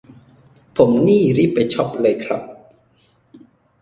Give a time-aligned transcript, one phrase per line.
[0.75, 2.41] ผมนี่รีบไปช็อปเลยครับ